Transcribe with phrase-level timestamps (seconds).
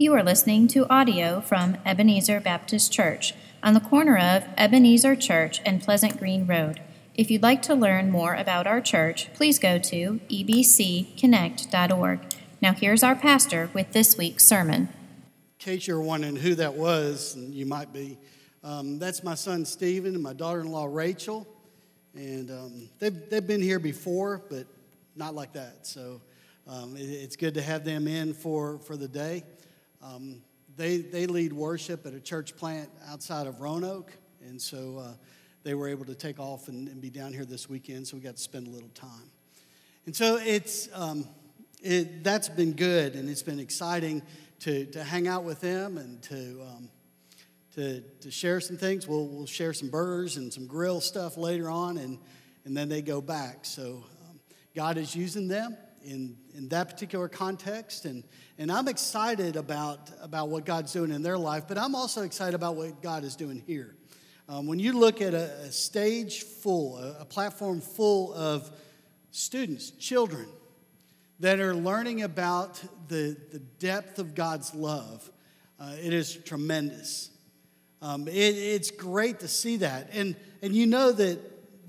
[0.00, 5.60] You are listening to audio from Ebenezer Baptist Church on the corner of Ebenezer Church
[5.66, 6.80] and Pleasant Green Road.
[7.16, 12.20] If you'd like to learn more about our church, please go to ebcconnect.org.
[12.62, 14.82] Now, here's our pastor with this week's sermon.
[14.82, 14.88] In
[15.58, 18.18] case you're wondering who that was, and you might be,
[18.62, 21.44] um, that's my son Stephen and my daughter in law Rachel.
[22.14, 24.64] And um, they've, they've been here before, but
[25.16, 25.88] not like that.
[25.88, 26.20] So
[26.68, 29.42] um, it, it's good to have them in for, for the day.
[30.02, 30.42] Um,
[30.76, 34.12] they, they lead worship at a church plant outside of Roanoke,
[34.46, 35.12] and so uh,
[35.64, 38.22] they were able to take off and, and, be down here this weekend, so we
[38.22, 39.30] got to spend a little time.
[40.06, 41.26] And so it's, um,
[41.82, 44.22] it, that's been good, and it's been exciting
[44.60, 46.88] to, to hang out with them and to, um,
[47.74, 49.08] to, to share some things.
[49.08, 52.18] We'll, we'll share some burgers and some grill stuff later on, and,
[52.64, 53.64] and then they go back.
[53.64, 54.38] So um,
[54.76, 58.04] God is using them in, in that particular context.
[58.04, 58.24] And,
[58.58, 62.54] and I'm excited about, about what God's doing in their life, but I'm also excited
[62.54, 63.94] about what God is doing here.
[64.48, 68.70] Um, when you look at a, a stage full, a, a, platform full of
[69.30, 70.46] students, children,
[71.40, 75.30] that are learning about the, the depth of God's love,
[75.78, 77.30] uh, it is tremendous.
[78.00, 80.10] Um, it, it's great to see that.
[80.12, 81.38] And, and you know that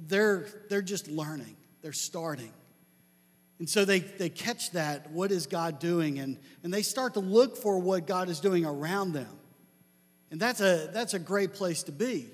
[0.10, 2.52] they're, they're just learning, they're starting.
[3.60, 6.20] And so they, they catch that, what is God doing?
[6.20, 9.38] And, and they start to look for what God is doing around them.
[10.32, 12.30] And that's a, that's a great place to be.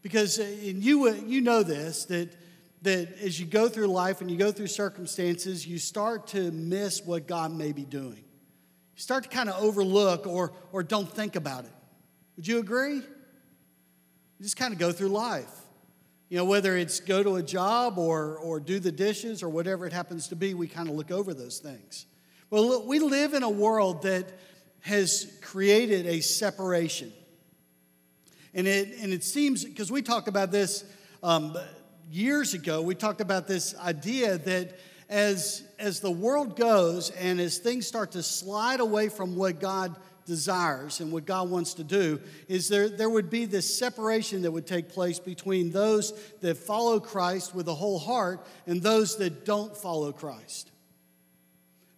[0.00, 2.30] Because uh, and you, uh, you know this, that,
[2.82, 7.04] that as you go through life and you go through circumstances, you start to miss
[7.04, 8.24] what God may be doing.
[8.94, 11.72] You start to kind of overlook or, or don't think about it.
[12.36, 12.94] Would you agree?
[12.94, 13.04] You
[14.42, 15.50] just kind of go through life.
[16.28, 19.86] You know, whether it's go to a job or, or do the dishes or whatever
[19.86, 22.06] it happens to be, we kind of look over those things.
[22.50, 24.26] Well, look, we live in a world that
[24.80, 27.12] has created a separation.
[28.54, 30.84] And it, and it seems, because we talked about this
[31.22, 31.56] um,
[32.10, 34.78] years ago, we talked about this idea that
[35.08, 39.96] as, as the world goes and as things start to slide away from what God
[40.28, 44.52] desires and what God wants to do is there, there would be this separation that
[44.52, 49.44] would take place between those that follow Christ with a whole heart and those that
[49.44, 50.70] don't follow Christ.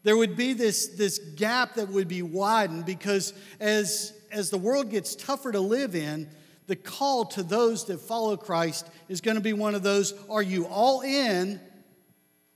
[0.03, 4.91] There would be this, this gap that would be widened because as, as the world
[4.91, 6.29] gets tougher to live in,
[6.67, 10.43] the call to those that follow Christ is going to be one of those are
[10.43, 11.61] you all in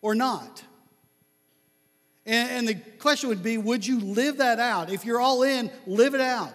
[0.00, 0.62] or not?
[2.26, 4.90] And, and the question would be would you live that out?
[4.90, 6.54] If you're all in, live it out.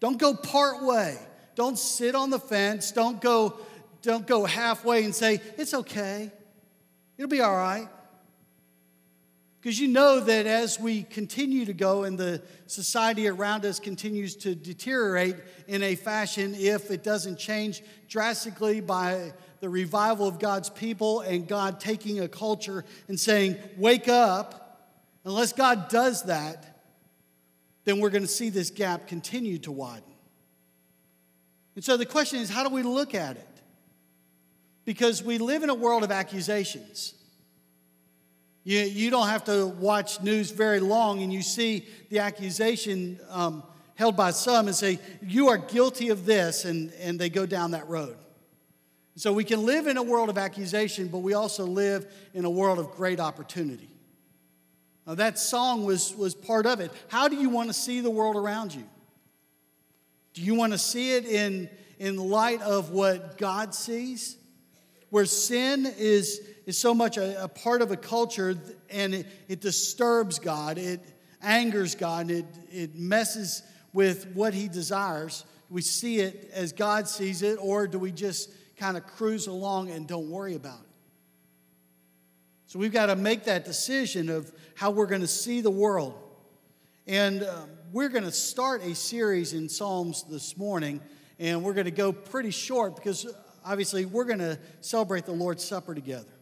[0.00, 1.18] Don't go part way.
[1.54, 2.92] Don't sit on the fence.
[2.92, 3.58] Don't go,
[4.02, 6.30] don't go halfway and say, it's okay.
[7.18, 7.88] It'll be all right.
[9.60, 14.34] Because you know that as we continue to go and the society around us continues
[14.36, 15.36] to deteriorate
[15.68, 21.46] in a fashion, if it doesn't change drastically by the revival of God's people and
[21.46, 24.69] God taking a culture and saying, Wake up,
[25.24, 26.82] Unless God does that,
[27.84, 30.04] then we're going to see this gap continue to widen.
[31.74, 33.46] And so the question is how do we look at it?
[34.84, 37.14] Because we live in a world of accusations.
[38.64, 43.62] You, you don't have to watch news very long and you see the accusation um,
[43.94, 47.72] held by some and say, You are guilty of this, and, and they go down
[47.72, 48.16] that road.
[49.16, 52.50] So we can live in a world of accusation, but we also live in a
[52.50, 53.90] world of great opportunity.
[55.10, 56.92] Uh, that song was, was part of it.
[57.08, 58.84] How do you want to see the world around you?
[60.34, 64.36] Do you want to see it in, in light of what God sees?
[65.08, 68.54] Where sin is, is so much a, a part of a culture
[68.88, 71.00] and it, it disturbs God, it
[71.42, 75.44] angers God, it, it messes with what He desires.
[75.70, 79.90] we see it as God sees it, or do we just kind of cruise along
[79.90, 80.90] and don't worry about it?
[82.70, 86.14] So we've got to make that decision of how we're going to see the world.
[87.06, 91.02] And uh, we're going to start a series in Psalms this morning,
[91.38, 93.26] and we're going to go pretty short because
[93.62, 96.32] obviously we're going to celebrate the Lord's Supper together.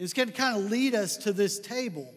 [0.00, 2.12] It's going to kind of lead us to this table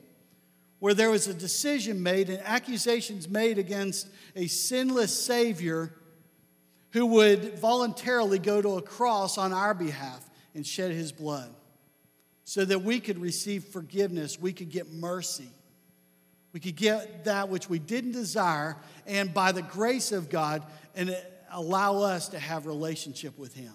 [0.79, 5.93] where there was a decision made and accusations made against a sinless Savior
[6.93, 11.53] who would voluntarily go to a cross on our behalf and shed his blood
[12.47, 15.49] so that we could receive forgiveness, we could get mercy.
[16.53, 20.63] We could get that which we didn't desire, and by the grace of God,
[20.95, 21.13] and
[21.51, 23.73] allow us to have relationship with Him,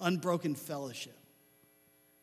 [0.00, 1.16] unbroken fellowship.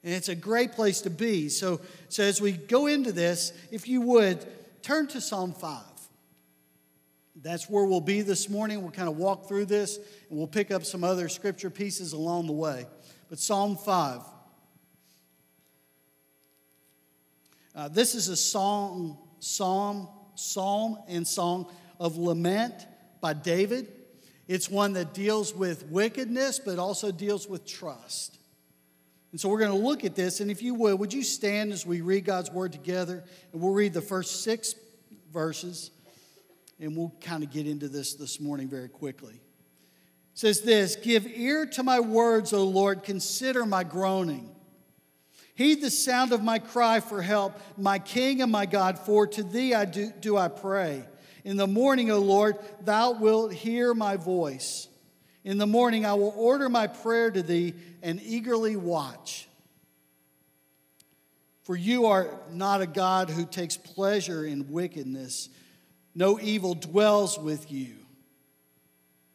[0.03, 1.47] And it's a great place to be.
[1.47, 1.79] So,
[2.09, 4.45] so as we go into this, if you would,
[4.81, 5.83] turn to Psalm 5.
[7.38, 8.81] That's where we'll be this morning.
[8.81, 12.47] We'll kind of walk through this and we'll pick up some other scripture pieces along
[12.47, 12.88] the way.
[13.29, 14.19] But Psalm 5.
[17.73, 21.68] Uh, this is a song, psalm, psalm and song
[22.00, 22.85] of lament
[23.21, 23.88] by David.
[24.47, 28.38] It's one that deals with wickedness, but also deals with trust.
[29.31, 30.41] And so we're going to look at this.
[30.41, 33.23] And if you would, would you stand as we read God's word together?
[33.53, 34.75] And we'll read the first six
[35.31, 35.91] verses,
[36.81, 39.35] and we'll kind of get into this this morning very quickly.
[39.35, 39.39] It
[40.33, 44.50] says this Give ear to my words, O Lord, consider my groaning.
[45.56, 49.44] Heed the sound of my cry for help, my King and my God, for to
[49.44, 51.03] thee I do, do I pray.
[51.44, 54.88] In the morning, O Lord, thou wilt hear my voice.
[55.44, 59.48] In the morning, I will order my prayer to thee and eagerly watch.
[61.63, 65.50] For you are not a God who takes pleasure in wickedness,
[66.13, 67.95] no evil dwells with you.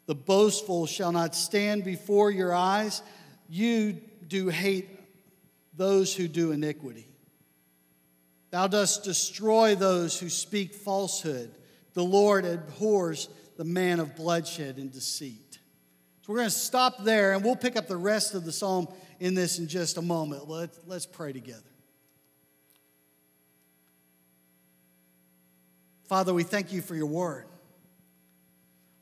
[0.06, 3.02] The boastful shall not stand before your eyes.
[3.48, 4.95] You do hate
[5.76, 7.08] those who do iniquity.
[8.50, 11.54] Thou dost destroy those who speak falsehood.
[11.94, 15.58] The Lord abhors the man of bloodshed and deceit.
[16.22, 18.88] So we're going to stop there and we'll pick up the rest of the psalm
[19.20, 20.48] in this in just a moment.
[20.48, 21.60] Let's, let's pray together.
[26.04, 27.46] Father, we thank you for your word.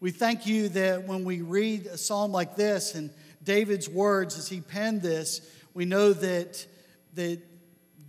[0.00, 3.10] We thank you that when we read a psalm like this and
[3.42, 5.40] David's words as he penned this,
[5.74, 6.64] we know that,
[7.14, 7.40] that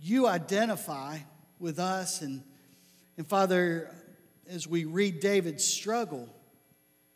[0.00, 1.18] you identify
[1.58, 2.22] with us.
[2.22, 2.42] And,
[3.18, 3.92] and Father,
[4.48, 6.28] as we read David's struggle,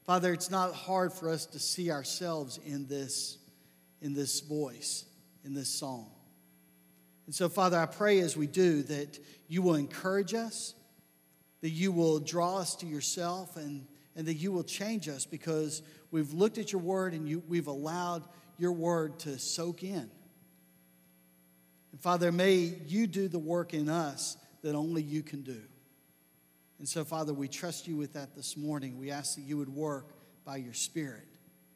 [0.04, 3.38] Father, it's not hard for us to see ourselves in this,
[4.02, 5.04] in this voice,
[5.44, 6.10] in this song.
[7.26, 10.74] And so, Father, I pray as we do that you will encourage us,
[11.60, 13.86] that you will draw us to yourself, and,
[14.16, 17.68] and that you will change us because we've looked at your word and you, we've
[17.68, 18.24] allowed
[18.58, 20.10] your word to soak in.
[21.92, 22.54] And Father, may
[22.86, 25.60] you do the work in us that only you can do.
[26.78, 28.98] And so, Father, we trust you with that this morning.
[28.98, 30.14] We ask that you would work
[30.44, 31.26] by your Spirit.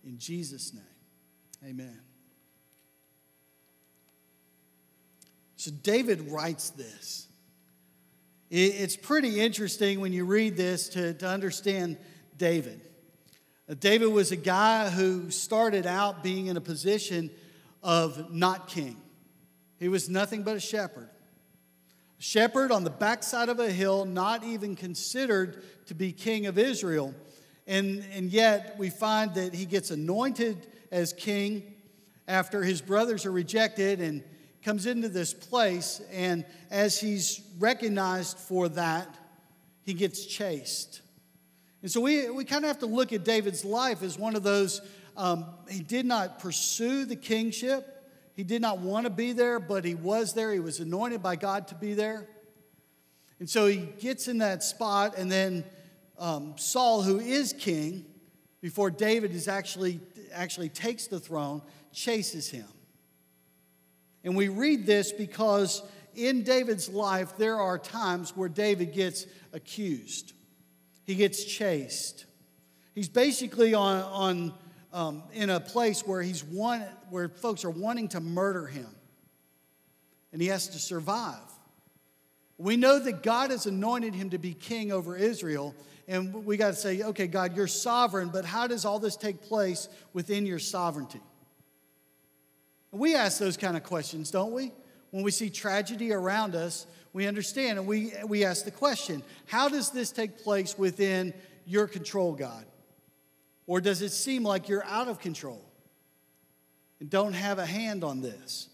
[0.04, 2.00] In Jesus' name, amen.
[5.56, 7.28] So, David writes this.
[8.50, 11.96] It's pretty interesting when you read this to, to understand
[12.36, 12.80] David.
[13.68, 17.30] Uh, David was a guy who started out being in a position
[17.82, 18.96] of not king,
[19.84, 21.10] he was nothing but a shepherd
[22.18, 26.56] A shepherd on the backside of a hill, not even considered to be king of
[26.56, 27.14] Israel.
[27.66, 31.74] And, and yet we find that he gets anointed as king
[32.26, 34.24] after his brothers are rejected and
[34.62, 36.00] comes into this place.
[36.10, 39.18] And as he's recognized for that,
[39.82, 41.02] he gets chased.
[41.82, 44.42] And so we, we kind of have to look at David's life as one of
[44.42, 44.80] those,
[45.14, 47.90] um, he did not pursue the kingship.
[48.34, 50.52] He did not want to be there, but he was there.
[50.52, 52.28] He was anointed by God to be there.
[53.38, 55.64] And so he gets in that spot, and then
[56.18, 58.06] um, Saul, who is king,
[58.60, 60.00] before David is actually,
[60.32, 62.66] actually takes the throne, chases him.
[64.24, 65.82] And we read this because
[66.14, 70.32] in David's life, there are times where David gets accused,
[71.04, 72.24] he gets chased.
[72.94, 74.54] He's basically on, on
[74.94, 78.86] um, in a place where he's one, where folks are wanting to murder him,
[80.32, 81.40] and he has to survive.
[82.56, 85.74] We know that God has anointed him to be king over Israel,
[86.06, 89.42] and we got to say, okay, God, you're sovereign, but how does all this take
[89.42, 91.20] place within your sovereignty?
[92.92, 94.72] We ask those kind of questions, don't we?
[95.10, 99.68] When we see tragedy around us, we understand and we, we ask the question how
[99.68, 101.34] does this take place within
[101.66, 102.64] your control, God?
[103.66, 105.64] Or does it seem like you're out of control
[107.00, 108.68] and don't have a hand on this?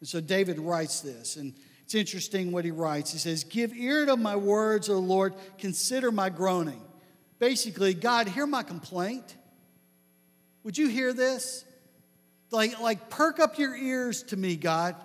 [0.00, 3.12] And so David writes this, and it's interesting what he writes.
[3.12, 6.82] He says, Give ear to my words, O Lord, consider my groaning.
[7.38, 9.36] Basically, God, hear my complaint.
[10.64, 11.64] Would you hear this?
[12.50, 14.96] Like, like perk up your ears to me, God.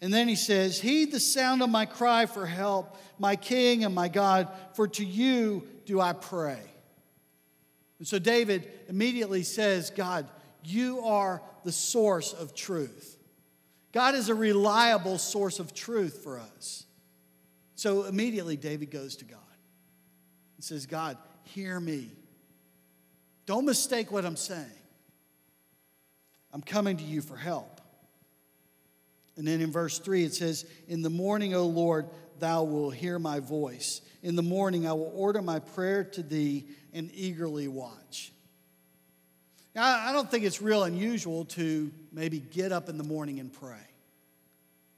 [0.00, 3.94] And then he says, Heed the sound of my cry for help, my King and
[3.94, 6.60] my God, for to you do I pray.
[8.00, 10.26] And so David immediately says, God,
[10.64, 13.18] you are the source of truth.
[13.92, 16.86] God is a reliable source of truth for us.
[17.74, 19.38] So immediately David goes to God
[20.56, 22.10] and says, God, hear me.
[23.44, 24.66] Don't mistake what I'm saying.
[26.52, 27.82] I'm coming to you for help.
[29.36, 33.18] And then in verse 3, it says, In the morning, O Lord, thou wilt hear
[33.18, 34.00] my voice.
[34.22, 38.32] in the morning I will order my prayer to thee and eagerly watch.
[39.74, 43.52] Now, I don't think it's real unusual to maybe get up in the morning and
[43.52, 43.76] pray.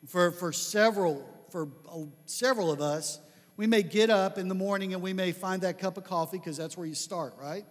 [0.09, 3.21] For, for several for uh, several of us,
[3.57, 6.39] we may get up in the morning and we may find that cup of coffee
[6.39, 7.65] because that's where you start, right?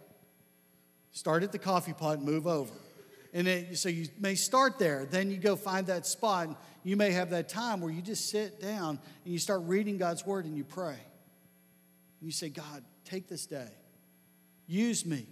[1.11, 2.71] Start at the coffee pot and move over.
[3.33, 5.05] And it, so you may start there.
[5.05, 6.47] Then you go find that spot.
[6.47, 9.97] And you may have that time where you just sit down and you start reading
[9.97, 10.89] God's word and you pray.
[10.89, 13.69] And you say, God, take this day.
[14.71, 15.27] Use me.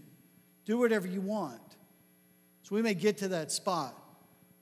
[0.66, 1.62] Do whatever you want.
[2.64, 3.96] So we may get to that spot.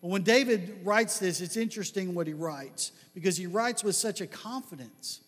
[0.03, 4.21] But when David writes this, it's interesting what he writes because he writes with such
[4.21, 5.21] a confidence.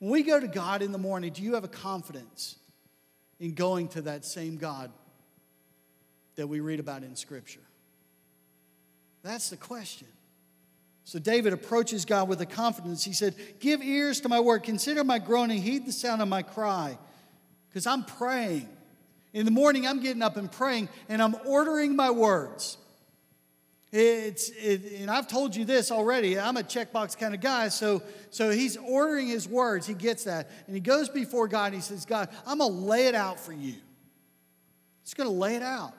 [0.00, 2.56] When we go to God in the morning, do you have a confidence
[3.40, 4.92] in going to that same God
[6.36, 7.64] that we read about in Scripture?
[9.22, 10.08] That's the question.
[11.04, 13.02] So David approaches God with a confidence.
[13.02, 16.42] He said, Give ears to my word, consider my groaning, heed the sound of my
[16.42, 16.98] cry,
[17.74, 18.68] because I'm praying.
[19.32, 22.78] In the morning, I'm getting up and praying, and I'm ordering my words.
[23.90, 26.38] It's, it, and I've told you this already.
[26.38, 27.68] I'm a checkbox kind of guy.
[27.70, 28.00] So,
[28.30, 29.88] so he's ordering his words.
[29.88, 30.50] He gets that.
[30.68, 33.40] And he goes before God and he says, God, I'm going to lay it out
[33.40, 33.74] for you.
[35.02, 35.94] He's going to lay it out.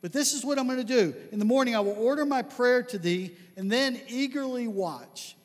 [0.00, 1.14] But this is what I'm going to do.
[1.30, 5.36] In the morning, I will order my prayer to thee and then eagerly watch.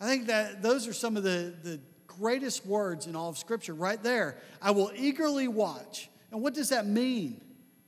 [0.00, 1.80] I think that those are some of the, the
[2.18, 4.36] greatest words in all of Scripture right there.
[4.60, 6.08] I will eagerly watch.
[6.30, 7.40] And what does that mean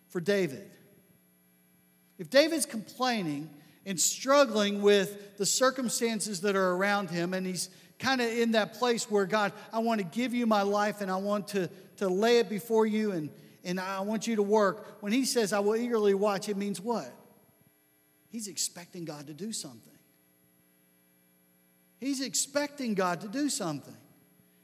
[0.08, 0.70] for David?
[2.18, 3.50] If David's complaining
[3.86, 8.74] and struggling with the circumstances that are around him, and he's kind of in that
[8.74, 12.08] place where, God, I want to give you my life and I want to, to
[12.08, 13.30] lay it before you and,
[13.64, 14.98] and I want you to work.
[15.00, 17.12] When he says, I will eagerly watch, it means what?
[18.30, 19.92] He's expecting God to do something.
[21.98, 23.96] He's expecting God to do something.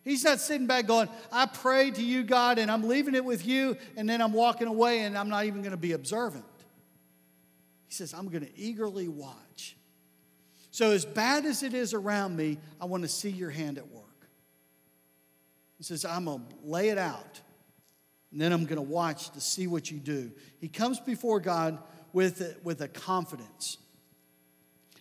[0.05, 3.47] He's not sitting back going, I pray to you, God, and I'm leaving it with
[3.47, 6.45] you, and then I'm walking away and I'm not even going to be observant.
[7.87, 9.77] He says, I'm going to eagerly watch.
[10.71, 13.89] So, as bad as it is around me, I want to see your hand at
[13.89, 14.29] work.
[15.79, 17.41] He says, I'm going to lay it out,
[18.33, 20.33] and then I'm going to watch to see what you do.
[20.59, 21.79] He comes before God
[22.13, 23.79] with with a confidence.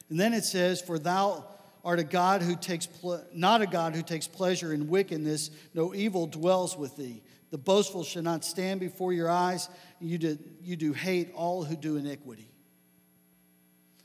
[0.10, 1.46] And then it says, For thou
[1.84, 5.94] art a God who takes, ple- not a God who takes pleasure in wickedness, no
[5.94, 7.24] evil dwells with thee.
[7.52, 11.76] The boastful shall not stand before your eyes, you do, you do hate all who
[11.76, 12.50] do iniquity.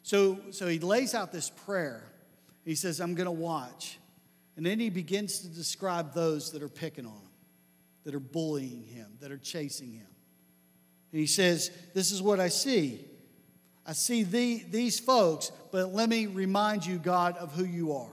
[0.03, 2.03] So, so he lays out this prayer.
[2.65, 3.99] He says, I'm going to watch.
[4.57, 7.31] And then he begins to describe those that are picking on him,
[8.05, 10.07] that are bullying him, that are chasing him.
[11.13, 13.05] And he says, This is what I see.
[13.89, 18.13] I see the, these folks, but let me remind you, God, of who you are.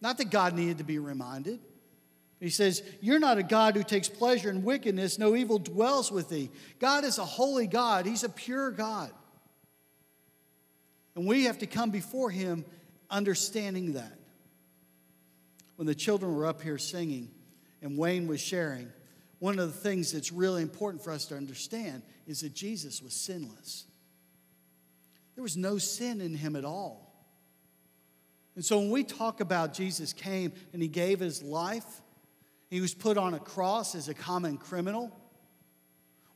[0.00, 1.58] Not that God needed to be reminded.
[2.38, 6.28] He says, You're not a God who takes pleasure in wickedness, no evil dwells with
[6.28, 6.50] thee.
[6.78, 9.10] God is a holy God, He's a pure God.
[11.16, 12.64] And we have to come before Him
[13.10, 14.18] understanding that.
[15.74, 17.28] When the children were up here singing
[17.80, 18.92] and Wayne was sharing,
[19.40, 23.14] one of the things that's really important for us to understand is that Jesus was
[23.14, 23.86] sinless.
[25.34, 27.12] There was no sin in him at all.
[28.54, 32.02] And so when we talk about Jesus came and he gave his life,
[32.68, 35.10] he was put on a cross as a common criminal.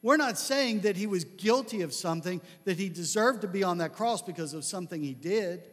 [0.02, 3.78] We're not saying that he was guilty of something, that he deserved to be on
[3.78, 5.66] that cross because of something he did.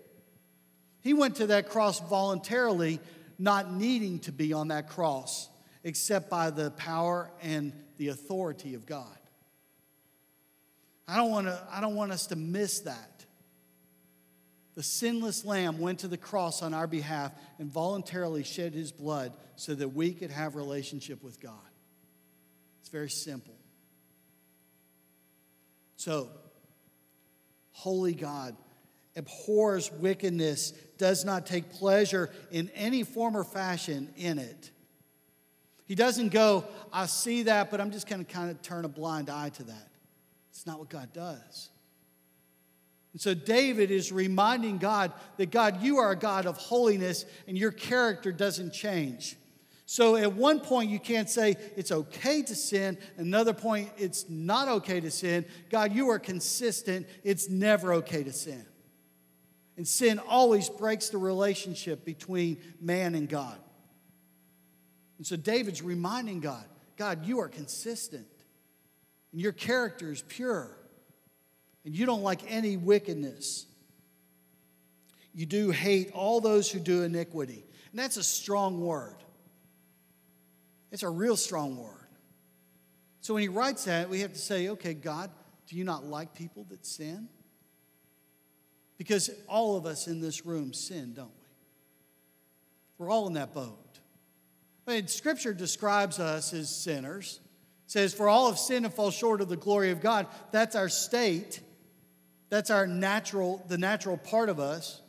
[1.02, 3.00] He went to that cross voluntarily,
[3.38, 5.50] not needing to be on that cross,
[5.84, 9.18] except by the power and the authority of God.
[11.08, 13.26] I don't want, to, I don't want us to miss that.
[14.76, 19.34] The sinless lamb went to the cross on our behalf and voluntarily shed his blood
[19.56, 21.54] so that we could have relationship with God.
[22.82, 23.56] It's very simple.
[25.96, 26.30] So,
[27.72, 28.56] holy God
[29.16, 34.72] abhors wickedness, does not take pleasure in any form or fashion in it.
[35.86, 38.90] He doesn't go, I see that, but I'm just going to kind of turn a
[38.90, 39.90] blind eye to that.
[40.64, 41.72] It's not what God does.
[43.12, 47.58] And so David is reminding God that God, you are a God of holiness and
[47.58, 49.36] your character doesn't change.
[49.86, 52.98] So at one point, you can't say it's okay to sin.
[53.18, 55.44] Another point, it's not okay to sin.
[55.70, 57.08] God, you are consistent.
[57.26, 58.66] It's never okay to sin.
[59.76, 63.58] And sin always breaks the relationship between man and God.
[65.18, 66.64] And so David's reminding God
[66.96, 68.28] God, you are consistent,
[69.34, 70.70] and your character is pure,
[71.84, 73.66] and you don't like any wickedness.
[75.36, 77.66] you do hate all those who do iniquity.
[77.92, 79.16] And that's a strong word.
[80.92, 81.90] It's a real strong word.
[83.22, 85.32] So when he writes that, we have to say, okay, God,
[85.68, 87.28] do you not like people that sin?
[89.00, 91.48] Because all of us in this room sin, don't we?
[93.00, 94.00] We're all in that boat.
[94.88, 97.40] I mean, Scripture describes us as sinners.
[97.88, 100.28] Says, For all of sin and fall short of the glory of God.
[100.52, 101.62] That's our state.
[102.50, 105.02] That's our natural, the natural part of us.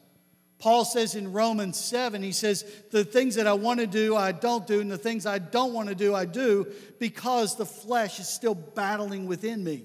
[0.58, 4.32] Paul says in Romans 7, he says, The things that I want to do, I
[4.32, 6.66] don't do, and the things I don't want to do, I do,
[6.98, 9.84] because the flesh is still battling within me.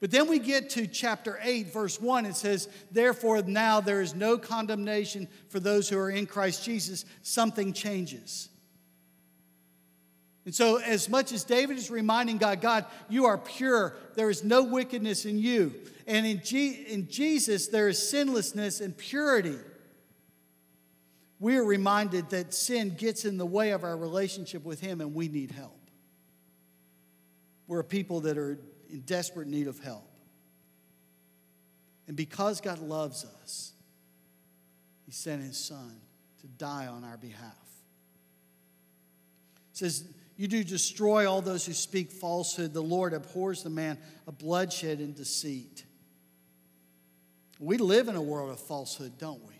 [0.00, 2.26] But then we get to chapter 8, verse 1.
[2.26, 7.04] It says, Therefore, now there is no condemnation for those who are in Christ Jesus.
[7.22, 8.48] Something changes.
[10.48, 14.42] And so, as much as David is reminding God, God, you are pure, there is
[14.42, 15.74] no wickedness in you.
[16.06, 19.58] And in, G- in Jesus, there is sinlessness and purity.
[21.38, 25.14] We are reminded that sin gets in the way of our relationship with Him and
[25.14, 25.78] we need help.
[27.66, 30.08] We're a people that are in desperate need of help.
[32.06, 33.72] And because God loves us,
[35.04, 36.00] He sent His Son
[36.40, 37.52] to die on our behalf.
[39.72, 42.72] It says, You do destroy all those who speak falsehood.
[42.72, 45.84] The Lord abhors the man of bloodshed and deceit.
[47.60, 49.54] We live in a world of falsehood, don't we?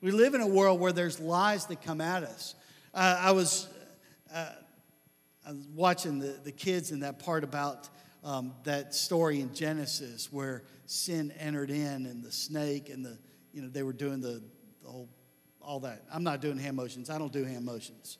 [0.00, 2.54] We live in a world where there's lies that come at us.
[2.94, 3.68] Uh, I was.
[4.32, 4.52] Uh,
[5.46, 7.88] I was watching the, the kids in that part about
[8.24, 13.16] um, that story in Genesis where sin entered in and the snake and the,
[13.52, 14.42] you know, they were doing the,
[14.82, 15.08] the whole,
[15.60, 16.02] all that.
[16.12, 17.10] I'm not doing hand motions.
[17.10, 18.18] I don't do hand motions.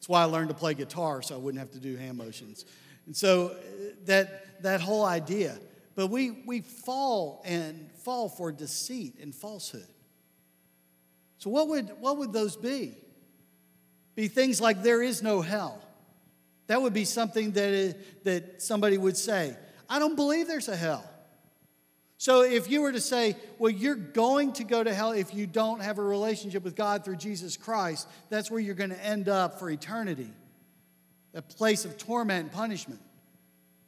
[0.00, 2.64] That's why I learned to play guitar so I wouldn't have to do hand motions.
[3.06, 3.54] And so uh,
[4.06, 5.58] that, that whole idea.
[5.94, 9.86] But we, we fall and fall for deceit and falsehood.
[11.38, 12.94] So what would, what would those be?
[14.14, 15.82] Be things like there is no hell
[16.70, 19.56] that would be something that, that somebody would say.
[19.88, 21.04] I don't believe there's a hell.
[22.20, 25.46] So if you were to say, well, you're going to go to hell if you
[25.46, 29.30] don't have a relationship with God through Jesus Christ, that's where you're going to end
[29.30, 30.28] up for eternity.
[31.32, 33.00] A place of torment and punishment,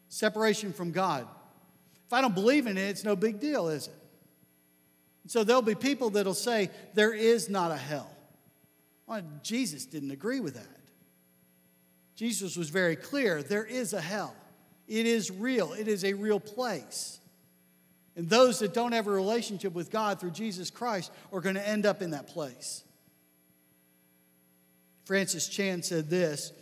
[0.09, 1.29] separation from God.
[2.07, 3.95] If I don't believe in it, it's no big deal, is it?
[5.27, 8.11] So there'll be people that'll say, there is not a hell.
[9.07, 10.81] Well, Jesus didn't agree with that.
[12.16, 14.35] Jesus was very clear there is a hell.
[14.88, 17.18] It is real, it is a real place.
[18.16, 21.66] And those that don't have a relationship with God through Jesus Christ are going to
[21.66, 22.85] end up in that place.
[25.05, 26.53] Francis Chan said this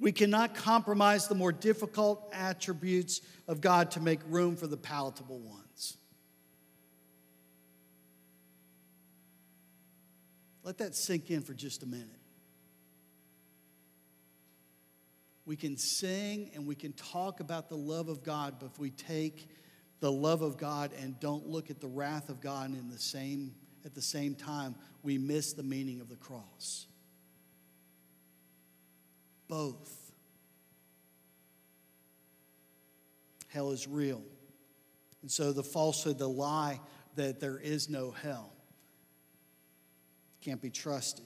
[0.00, 5.38] We cannot compromise the more difficult attributes of God to make room for the palatable
[5.38, 5.98] ones.
[10.62, 12.08] Let that sink in for just a minute.
[15.44, 18.90] We can sing and we can talk about the love of God, but if we
[18.90, 19.48] take
[20.00, 23.52] the love of God and don't look at the wrath of God in the same
[23.86, 26.86] at the same time, we miss the meaning of the cross.
[29.48, 30.12] Both.
[33.46, 34.22] Hell is real.
[35.22, 36.80] And so the falsehood, the lie
[37.14, 38.52] that there is no hell
[40.42, 41.24] can't be trusted.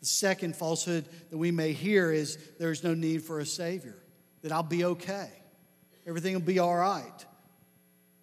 [0.00, 3.96] The second falsehood that we may hear is there's no need for a Savior,
[4.42, 5.30] that I'll be okay,
[6.06, 7.26] everything will be all right.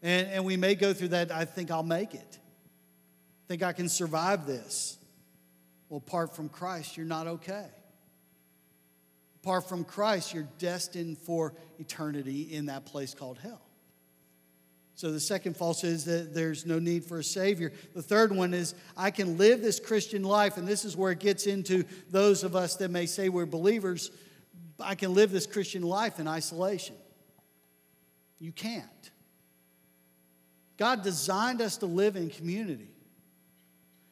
[0.02, 3.74] And, and we may go through that, I think I'll make it, I think I
[3.74, 4.98] can survive this.
[5.90, 7.66] Well, apart from Christ, you're not okay.
[9.42, 13.62] Apart from Christ, you're destined for eternity in that place called hell.
[14.96, 17.72] So the second falsehood is that there's no need for a Savior.
[17.96, 21.20] The third one is I can live this Christian life, and this is where it
[21.20, 24.12] gets into those of us that may say we're believers.
[24.78, 26.96] I can live this Christian life in isolation.
[28.40, 29.12] You can't.
[30.80, 32.88] God designed us to live in community.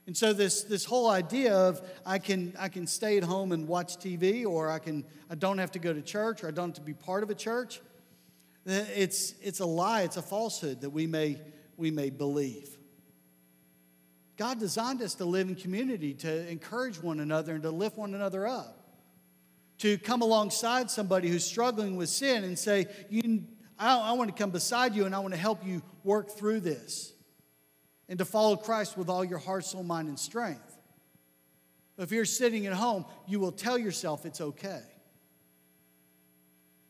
[0.05, 3.69] And so this, this whole idea of I can, I can stay at home and
[3.69, 6.69] watch TV, or I, can, I don't have to go to church, or I don't
[6.69, 7.79] have to be part of a church,
[8.67, 11.39] eh, it's, it's a lie, it's a falsehood that we may,
[11.77, 12.77] we may believe.
[14.35, 18.13] God designed us to live in community, to encourage one another, and to lift one
[18.13, 18.77] another up.
[19.79, 23.45] To come alongside somebody who's struggling with sin and say, you,
[23.79, 26.61] I, I want to come beside you and I want to help you work through
[26.61, 27.13] this.
[28.09, 30.77] And to follow Christ with all your heart, soul, mind, and strength.
[31.97, 34.81] If you're sitting at home, you will tell yourself it's okay.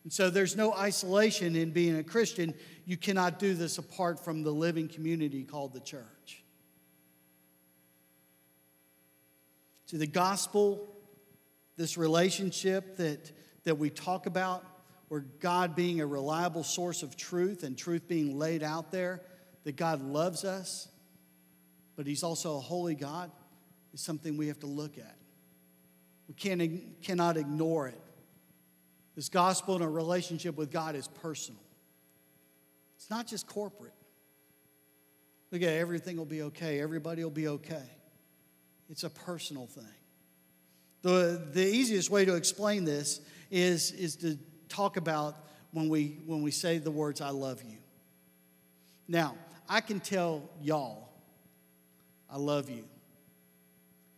[0.04, 2.54] And so there's no isolation in being a Christian.
[2.86, 6.44] You cannot do this apart from the living community called the church.
[9.88, 10.88] To the gospel,
[11.78, 13.32] this relationship that,
[13.64, 14.64] that we talk about,
[15.08, 19.22] where God being a reliable source of truth and truth being laid out there,
[19.64, 20.88] that God loves us,
[21.96, 23.32] but He's also a holy God,
[23.94, 25.16] is something we have to look at.
[26.28, 28.02] We can't, cannot ignore it.
[29.16, 31.62] This gospel and a relationship with God is personal.
[32.98, 33.94] It's not just corporate.
[35.52, 37.90] Look at everything will be okay, everybody will be okay.
[38.90, 39.84] It's a personal thing.
[41.02, 44.38] The, the easiest way to explain this is, is to
[44.70, 45.36] talk about
[45.72, 47.78] when we, when we say the words, I love you.
[49.08, 49.36] Now,
[49.70, 51.10] I can tell y'all,
[52.30, 52.84] I love you.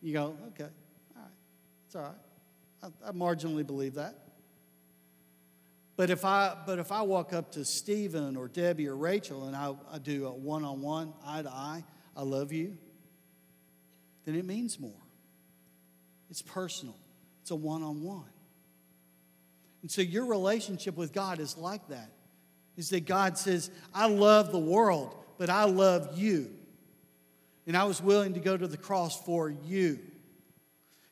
[0.01, 0.69] You go, okay,
[1.15, 1.31] all right,
[1.85, 2.91] it's all right.
[3.03, 4.15] I, I marginally believe that.
[5.97, 9.55] But if I but if I walk up to Stephen or Debbie or Rachel and
[9.55, 11.83] I, I do a one-on-one, eye to eye,
[12.15, 12.77] I love you,
[14.23, 14.93] then it means more.
[16.29, 16.95] It's personal.
[17.41, 18.29] It's a one-on-one.
[19.82, 22.12] And so your relationship with God is like that.
[22.76, 26.52] Is that God says, I love the world, but I love you.
[27.68, 30.00] And I was willing to go to the cross for you.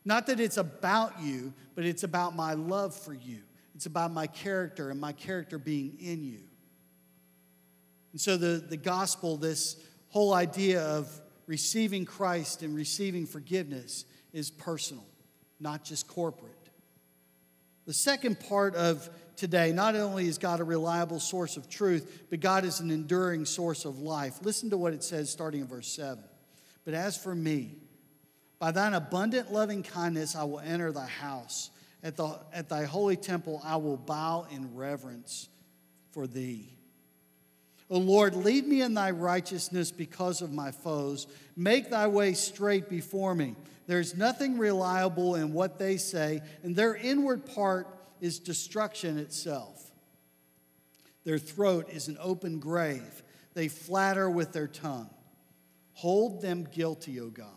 [0.05, 3.39] Not that it's about you, but it's about my love for you.
[3.75, 6.39] It's about my character and my character being in you.
[8.13, 9.75] And so the, the gospel, this
[10.09, 11.11] whole idea of
[11.45, 15.05] receiving Christ and receiving forgiveness, is personal,
[15.59, 16.66] not just corporate.
[17.87, 22.41] The second part of today, not only is God a reliable source of truth, but
[22.41, 24.39] God is an enduring source of life.
[24.41, 26.21] Listen to what it says starting in verse 7.
[26.83, 27.77] But as for me,
[28.59, 31.69] by thine abundant loving kindness I will enter thy house.
[32.03, 35.47] At, the, at thy holy temple, I will bow in reverence
[36.11, 36.76] for thee.
[37.89, 41.27] O Lord, lead me in thy righteousness because of my foes.
[41.55, 43.55] Make thy way straight before me.
[43.87, 47.87] There's nothing reliable in what they say, and their inward part
[48.19, 49.91] is destruction itself.
[51.23, 53.23] Their throat is an open grave.
[53.53, 55.09] They flatter with their tongue.
[55.93, 57.47] Hold them guilty, O God.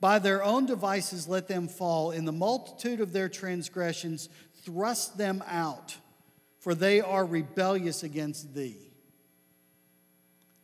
[0.00, 2.10] By their own devices, let them fall.
[2.10, 4.28] In the multitude of their transgressions,
[4.62, 5.96] thrust them out,
[6.64, 8.90] for they are rebellious against thee.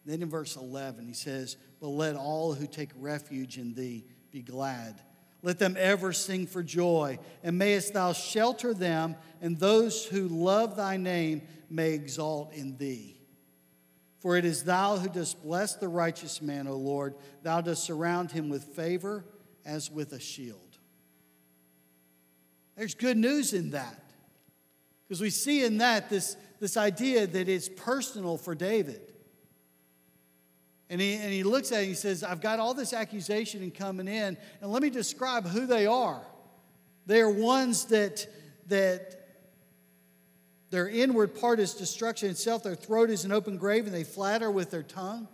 [0.07, 4.41] Then in verse 11, he says, But let all who take refuge in thee be
[4.41, 4.99] glad.
[5.43, 10.75] Let them ever sing for joy, and mayest thou shelter them, and those who love
[10.75, 13.21] thy name may exalt in thee.
[14.21, 17.15] For it is thou who dost bless the righteous man, O Lord.
[17.43, 19.23] Thou dost surround him with favor
[19.67, 20.79] as with a shield.
[22.75, 24.10] There's good news in that.
[25.11, 29.01] Because we see in that this, this idea that it's personal for David.
[30.89, 33.69] And he, and he looks at it and he says, I've got all this accusation
[33.73, 36.23] coming in, and let me describe who they are.
[37.07, 38.25] They are ones that,
[38.69, 39.27] that
[40.71, 42.63] their inward part is destruction itself.
[42.63, 45.27] Their throat is an open grave, and they flatter with their tongue.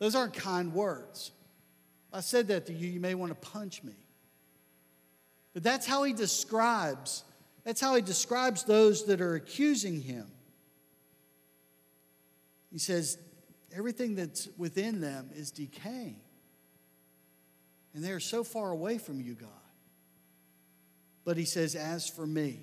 [0.00, 1.30] Those aren't kind words.
[2.08, 3.94] If I said that to you, you may want to punch me.
[5.54, 7.22] But that's how he describes.
[7.68, 10.26] That's how he describes those that are accusing him.
[12.72, 13.18] He says,
[13.76, 16.18] everything that's within them is decaying.
[17.92, 19.50] And they are so far away from you, God.
[21.26, 22.58] But he says, As for me,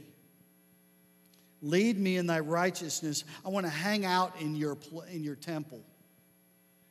[1.62, 3.26] Lead me in thy righteousness.
[3.46, 4.76] I want to hang out in your,
[5.12, 5.82] in your temple.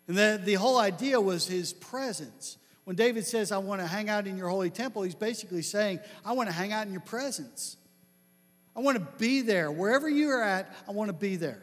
[0.06, 2.58] And the, the whole idea was his presence.
[2.84, 5.98] When David says, I want to hang out in your holy temple, he's basically saying,
[6.24, 7.76] I want to hang out in your presence.
[8.76, 9.70] I want to be there.
[9.70, 11.62] Wherever you are at, I want to be there.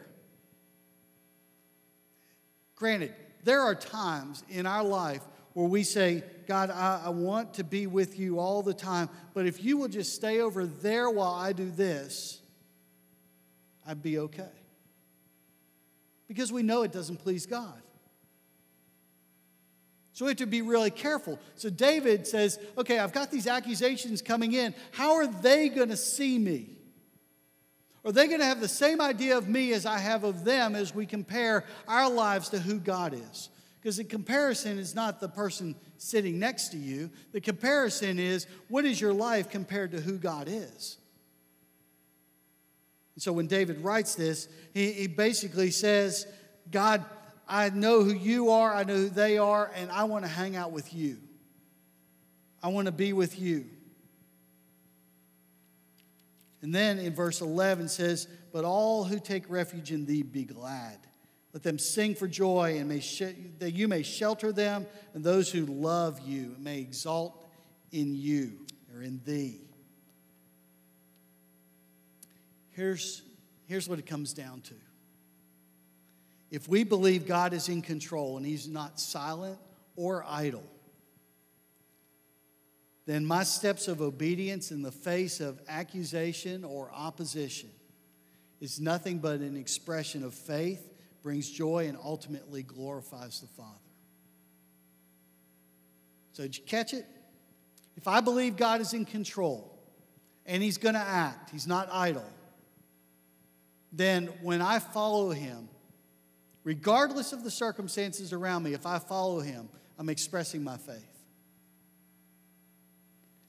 [2.76, 5.22] Granted, there are times in our life
[5.52, 9.46] where we say, God, I, I, want to be with you all the time, but
[9.46, 12.40] if you will just stay over there while I do this,
[13.86, 14.48] I'd be okay.
[16.26, 17.80] Because we know it doesn't please God.
[20.14, 21.38] So we have to be really careful.
[21.56, 24.74] So David says, okay, I've got these accusations coming in.
[24.92, 26.71] How are they going to see me?
[28.04, 30.74] Are they going to have the same idea of me as I have of them
[30.74, 33.48] as we compare our lives to who God is?
[33.80, 37.10] Because the comparison is not the person sitting next to you.
[37.32, 40.98] The comparison is what is your life compared to who God is?
[43.18, 46.26] so when David writes this, he, he basically says,
[46.70, 47.04] God,
[47.46, 50.56] I know who you are, I know who they are, and I want to hang
[50.56, 51.18] out with you.
[52.62, 53.66] I want to be with you.
[56.62, 60.98] And then in verse 11 says, But all who take refuge in thee be glad.
[61.52, 65.50] Let them sing for joy, and may sh- that you may shelter them, and those
[65.50, 67.46] who love you may exalt
[67.90, 68.52] in you
[68.94, 69.60] or in thee.
[72.70, 73.20] Here's,
[73.66, 74.74] here's what it comes down to.
[76.50, 79.58] If we believe God is in control and He's not silent
[79.96, 80.64] or idle,
[83.06, 87.70] then my steps of obedience in the face of accusation or opposition
[88.60, 90.88] is nothing but an expression of faith,
[91.22, 93.78] brings joy, and ultimately glorifies the Father.
[96.32, 97.04] So, did you catch it?
[97.96, 99.78] If I believe God is in control
[100.46, 102.24] and He's going to act, He's not idle,
[103.92, 105.68] then when I follow Him,
[106.62, 111.11] regardless of the circumstances around me, if I follow Him, I'm expressing my faith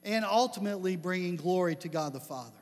[0.04, 2.52] and ultimately bringing glory to God the Father.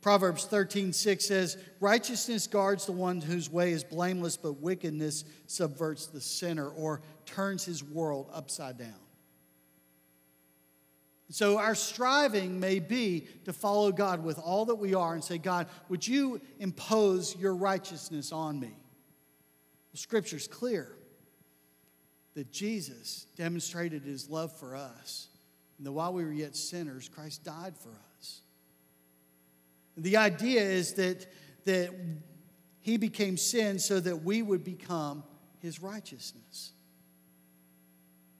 [0.00, 6.06] Proverbs 13, 6 says, Righteousness guards the one whose way is blameless, but wickedness subverts
[6.06, 8.94] the sinner or turns his world upside down.
[11.30, 15.36] So, our striving may be to follow God with all that we are and say,
[15.36, 18.72] God, would you impose your righteousness on me?
[19.92, 20.96] The scripture's clear
[22.32, 25.28] that Jesus demonstrated his love for us
[25.78, 28.40] and that while we were yet sinners, Christ died for us.
[29.96, 31.26] The idea is that,
[31.64, 31.90] that
[32.80, 35.22] he became sin so that we would become
[35.60, 36.72] his righteousness.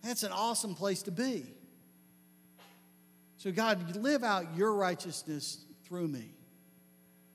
[0.02, 1.46] That's an awesome place to be.
[3.36, 6.32] So, God, live out your righteousness through me.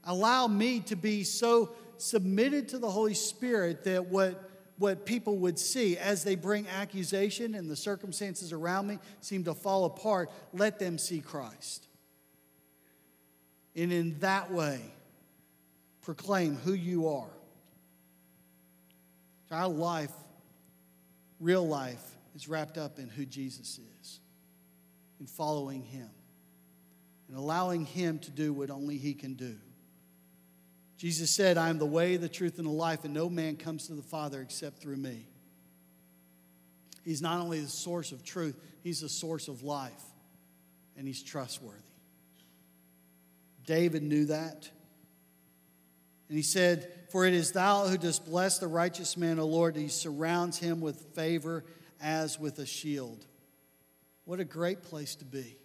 [0.04, 5.60] Allow me to be so submitted to the Holy Spirit that what what people would
[5.60, 10.80] see as they bring accusation and the circumstances around me seem to fall apart, let
[10.80, 11.88] them see Christ.
[13.76, 14.82] And in that way,
[16.02, 17.30] proclaim who you are.
[19.52, 20.12] Our life,
[21.40, 22.04] real life,
[22.36, 24.20] is wrapped up in who Jesus is,
[25.20, 26.10] in following Him,
[27.28, 29.56] and allowing Him to do what only He can do.
[31.04, 33.88] Jesus said, I am the way, the truth, and the life, and no man comes
[33.88, 35.28] to the Father except through me.
[37.04, 40.02] He's not only the source of truth, he's the source of life,
[40.96, 41.82] and he's trustworthy.
[43.66, 44.70] David knew that.
[46.30, 49.76] And he said, For it is thou who dost bless the righteous man, O Lord,
[49.76, 51.66] he surrounds him with favor
[52.02, 53.26] as with a shield.
[54.24, 55.58] What a great place to be.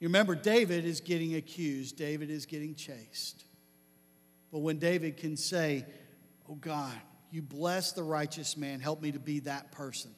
[0.00, 3.45] You remember, David is getting accused, David is getting chased.
[4.52, 5.84] But when David can say,
[6.48, 6.94] Oh God,
[7.30, 10.10] you bless the righteous man, help me to be that person.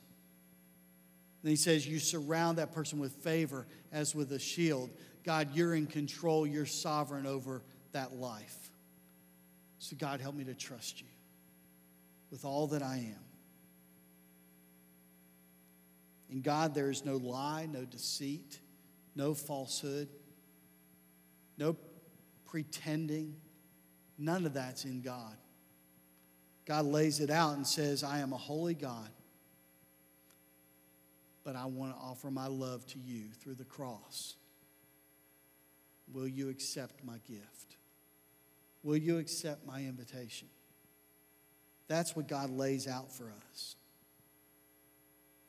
[1.42, 4.90] And he says, You surround that person with favor as with a shield.
[5.24, 7.62] God, you're in control, you're sovereign over
[7.92, 8.70] that life.
[9.78, 11.06] So, God, help me to trust you
[12.30, 13.24] with all that I am.
[16.30, 18.60] In God, there is no lie, no deceit,
[19.14, 20.08] no falsehood,
[21.56, 21.76] no
[22.44, 23.36] pretending
[24.18, 25.36] None of that's in God.
[26.66, 29.08] God lays it out and says, I am a holy God,
[31.44, 34.34] but I want to offer my love to you through the cross.
[36.12, 37.76] Will you accept my gift?
[38.82, 40.48] Will you accept my invitation?
[41.86, 43.76] That's what God lays out for us.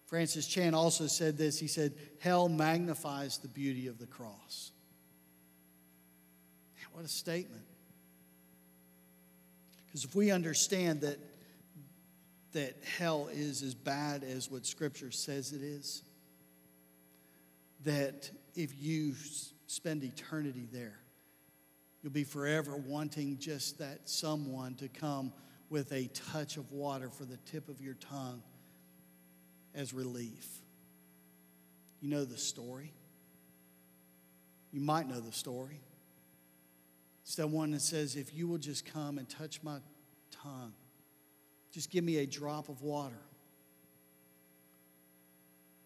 [0.05, 1.59] Francis Chan also said this.
[1.59, 4.71] He said, Hell magnifies the beauty of the cross.
[6.93, 7.63] What a statement.
[9.89, 11.17] Because if we understand that,
[12.51, 16.03] that hell is as bad as what Scripture says it is,
[17.85, 19.15] that if you
[19.65, 20.99] spend eternity there,
[22.03, 25.33] you'll be forever wanting just that someone to come
[25.71, 28.43] with a touch of water for the tip of your tongue
[29.73, 30.47] as relief.
[31.99, 32.93] You know the story.
[34.71, 35.81] You might know the story.
[37.29, 39.77] It's that one that says, If you will just come and touch my
[40.31, 40.73] tongue,
[41.71, 43.21] just give me a drop of water.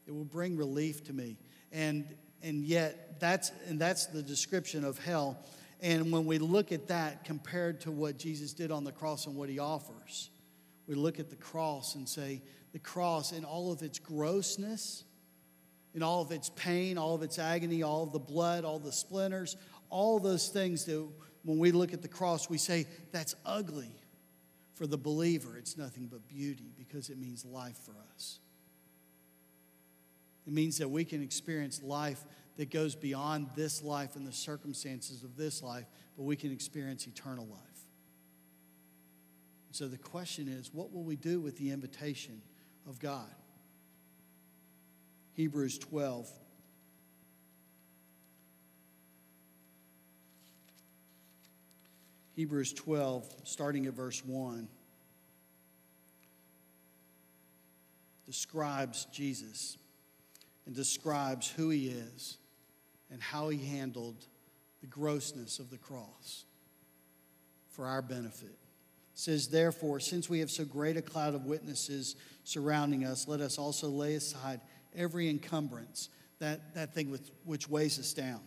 [0.07, 1.35] It will bring relief to me.
[1.73, 2.07] And,
[2.41, 5.37] and yet, that's, and that's the description of hell.
[5.81, 9.35] And when we look at that compared to what Jesus did on the cross and
[9.35, 10.29] what he offers,
[10.87, 15.03] we look at the cross and say, the cross in all of its grossness,
[15.93, 18.93] in all of its pain, all of its agony, all of the blood, all the
[18.93, 19.57] splinters,
[19.89, 21.05] all those things that
[21.43, 23.91] when we look at the cross, we say, that's ugly.
[24.75, 28.39] For the believer, it's nothing but beauty because it means life for us.
[30.47, 32.23] It means that we can experience life
[32.57, 35.85] that goes beyond this life and the circumstances of this life,
[36.17, 37.59] but we can experience eternal life.
[39.71, 42.41] So the question is what will we do with the invitation
[42.87, 43.33] of God?
[45.33, 46.29] Hebrews 12.
[52.35, 54.67] Hebrews 12, starting at verse 1,
[58.25, 59.77] describes Jesus
[60.65, 62.37] and describes who he is
[63.11, 64.25] and how he handled
[64.81, 66.45] the grossness of the cross
[67.69, 68.49] for our benefit.
[68.49, 73.41] It says, Therefore, since we have so great a cloud of witnesses surrounding us, let
[73.41, 74.61] us also lay aside
[74.95, 78.41] every encumbrance, that, that thing with, which weighs us down,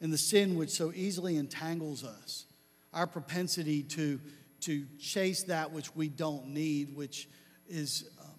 [0.00, 2.46] and the sin which so easily entangles us,
[2.94, 4.20] our propensity to,
[4.60, 7.28] to chase that which we don't need, which
[7.68, 8.30] is um,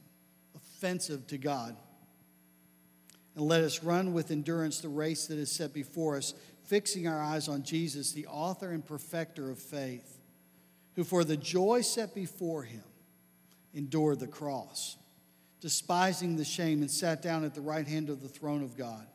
[0.56, 1.76] offensive to God
[3.36, 7.22] and let us run with endurance the race that is set before us, fixing our
[7.22, 10.20] eyes on Jesus, the author and perfecter of faith,
[10.96, 12.84] who for the joy set before him
[13.74, 14.96] endured the cross,
[15.60, 19.06] despising the shame, and sat down at the right hand of the throne of God.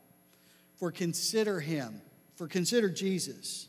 [0.76, 2.02] For consider him,
[2.36, 3.68] for consider Jesus,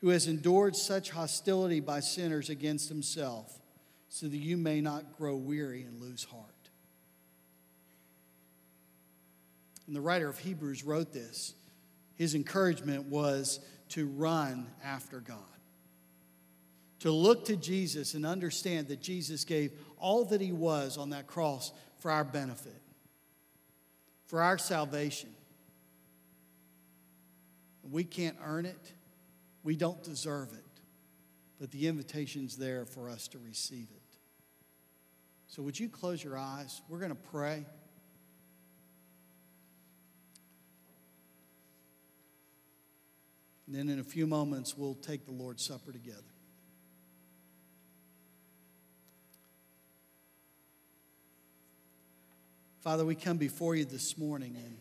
[0.00, 3.58] who has endured such hostility by sinners against himself,
[4.08, 6.60] so that you may not grow weary and lose heart.
[9.90, 11.52] and the writer of Hebrews wrote this,
[12.14, 13.58] his encouragement was
[13.88, 15.38] to run after God.
[17.00, 21.26] To look to Jesus and understand that Jesus gave all that he was on that
[21.26, 22.80] cross for our benefit,
[24.26, 25.30] for our salvation.
[27.90, 28.92] We can't earn it,
[29.62, 30.80] we don't deserve it,
[31.58, 34.16] but the invitation's there for us to receive it.
[35.46, 36.80] So, would you close your eyes?
[36.88, 37.66] We're going to pray.
[43.66, 46.22] And then in a few moments, we'll take the Lord's Supper together.
[52.80, 54.78] Father, we come before you this morning, and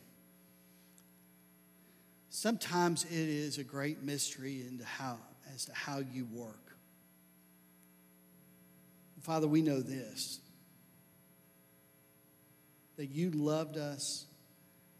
[2.39, 5.17] sometimes it is a great mystery into how,
[5.53, 6.77] as to how you work.
[9.21, 10.39] Father, we know this
[12.95, 14.25] that you loved us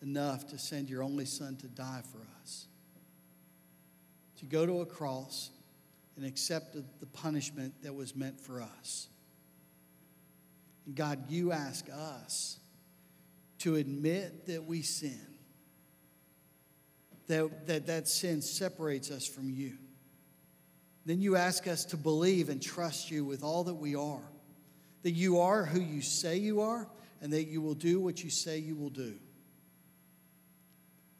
[0.02, 2.68] enough to send your only Son to die for us
[4.40, 5.50] to go to a cross
[6.16, 9.08] and accept the punishment that was meant for us.
[10.86, 12.58] And God, you ask us
[13.60, 15.29] to admit that we sin,
[17.30, 19.78] that, that that sin separates us from you.
[21.06, 24.32] Then you ask us to believe and trust you with all that we are,
[25.04, 26.90] that you are who you say you are,
[27.22, 29.14] and that you will do what you say you will do.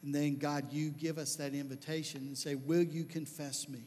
[0.02, 3.84] And then, God, you give us that invitation and say, Will you confess me?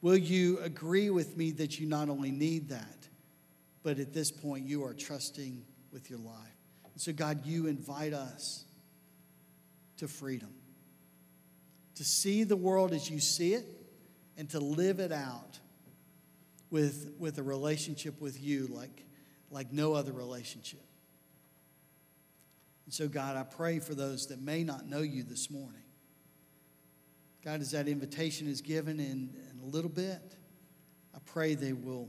[0.00, 3.08] Will you agree with me that you not only need that,
[3.82, 6.58] but at this point you are trusting with your life?
[6.92, 8.63] And so, God, you invite us
[9.98, 10.54] to freedom,
[11.96, 13.66] to see the world as you see it,
[14.36, 15.58] and to live it out
[16.70, 19.04] with, with a relationship with you like,
[19.50, 20.84] like no other relationship.
[22.84, 25.80] And so, God, I pray for those that may not know you this morning.
[27.44, 30.36] God, as that invitation is given in, in a little bit,
[31.14, 32.08] I pray they will,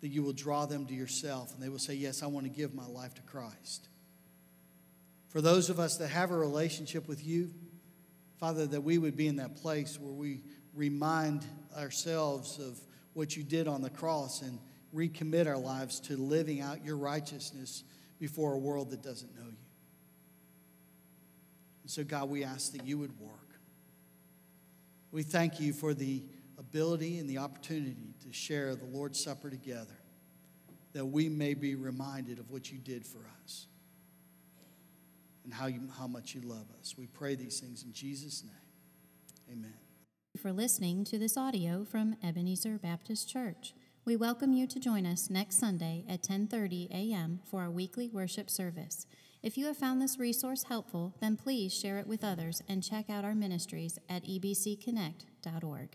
[0.00, 2.50] that you will draw them to yourself and they will say, Yes, I want to
[2.50, 3.88] give my life to Christ.
[5.36, 7.50] For those of us that have a relationship with you,
[8.40, 10.40] Father, that we would be in that place where we
[10.72, 11.44] remind
[11.76, 12.80] ourselves of
[13.12, 14.58] what you did on the cross and
[14.94, 17.84] recommit our lives to living out your righteousness
[18.18, 19.58] before a world that doesn't know you.
[21.82, 23.60] And so, God, we ask that you would work.
[25.10, 26.24] We thank you for the
[26.56, 29.98] ability and the opportunity to share the Lord's Supper together,
[30.94, 33.66] that we may be reminded of what you did for us
[35.46, 36.94] and how, you, how much you love us.
[36.98, 39.58] We pray these things in Jesus' name.
[39.58, 39.74] Amen.
[40.36, 43.72] For listening to this audio from Ebenezer Baptist Church.
[44.04, 47.40] We welcome you to join us next Sunday at 10:30 a.m.
[47.44, 49.06] for our weekly worship service.
[49.42, 53.08] If you have found this resource helpful, then please share it with others and check
[53.08, 55.90] out our ministries at ebcconnect.org.